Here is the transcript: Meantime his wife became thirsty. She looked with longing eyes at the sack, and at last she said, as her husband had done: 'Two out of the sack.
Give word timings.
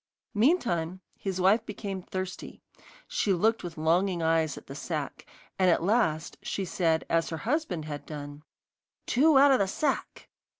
Meantime 0.33 0.99
his 1.15 1.39
wife 1.39 1.63
became 1.63 2.01
thirsty. 2.01 2.63
She 3.07 3.33
looked 3.33 3.63
with 3.63 3.77
longing 3.77 4.23
eyes 4.23 4.57
at 4.57 4.65
the 4.65 4.73
sack, 4.73 5.27
and 5.59 5.69
at 5.69 5.83
last 5.83 6.37
she 6.41 6.65
said, 6.65 7.05
as 7.07 7.29
her 7.29 7.37
husband 7.37 7.85
had 7.85 8.07
done: 8.07 8.41
'Two 9.05 9.37
out 9.37 9.51
of 9.51 9.59
the 9.59 9.67
sack. 9.67 10.27